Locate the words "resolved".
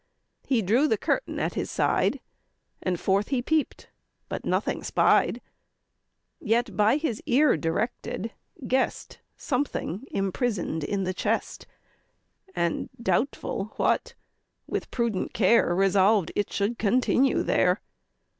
15.75-16.31